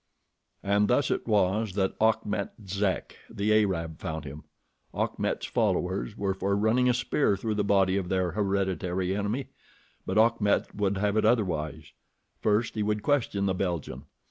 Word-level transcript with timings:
And 0.63 0.87
thus 0.87 1.11
it 1.11 1.27
was 1.27 1.73
that 1.73 1.93
Achmet 2.01 2.53
Zek, 2.67 3.17
the 3.29 3.53
Arab, 3.53 3.99
found 3.99 4.25
him. 4.25 4.45
Achmet's 4.95 5.45
followers 5.45 6.17
were 6.17 6.33
for 6.33 6.55
running 6.55 6.89
a 6.89 6.93
spear 6.95 7.37
through 7.37 7.53
the 7.53 7.63
body 7.63 7.97
of 7.97 8.09
their 8.09 8.31
hereditary 8.31 9.15
enemy; 9.15 9.49
but 10.07 10.17
Achmet 10.17 10.73
would 10.73 10.97
have 10.97 11.17
it 11.17 11.25
otherwise. 11.25 11.91
First 12.39 12.73
he 12.73 12.81
would 12.81 13.03
question 13.03 13.45
the 13.45 13.53
Belgian. 13.53 14.05